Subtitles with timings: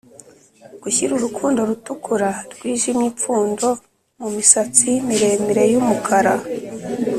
[0.81, 3.67] gushyira urukundo rutukura rwijimye-ipfundo
[4.19, 6.33] mumisatsi miremire yumukara.